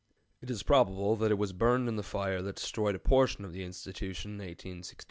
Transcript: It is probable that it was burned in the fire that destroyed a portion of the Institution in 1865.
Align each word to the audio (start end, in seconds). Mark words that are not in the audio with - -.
It 0.41 0.49
is 0.49 0.63
probable 0.63 1.15
that 1.17 1.29
it 1.29 1.37
was 1.37 1.53
burned 1.53 1.87
in 1.87 1.95
the 1.95 2.01
fire 2.01 2.41
that 2.41 2.55
destroyed 2.55 2.95
a 2.95 2.97
portion 2.97 3.45
of 3.45 3.53
the 3.53 3.63
Institution 3.63 4.31
in 4.31 4.37
1865. 4.39 4.97